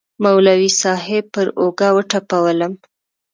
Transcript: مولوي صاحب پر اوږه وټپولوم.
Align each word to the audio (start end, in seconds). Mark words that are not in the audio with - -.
مولوي 0.23 0.69
صاحب 0.81 1.23
پر 1.33 1.47
اوږه 1.59 1.89
وټپولوم. 1.95 2.73